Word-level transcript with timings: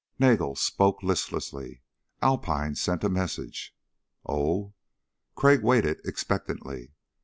Nagel 0.17 0.55
spoke 0.55 1.03
listlessly. 1.03 1.83
"Alpine 2.23 2.73
sent 2.73 3.03
a 3.03 3.07
message." 3.09 3.75
"Oh?" 4.25 4.73
Crag 5.35 5.61
waited 5.61 6.01
expectantly. 6.03 6.93